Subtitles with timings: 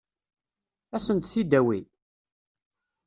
[0.95, 1.79] Ad sent-t-id-tawi?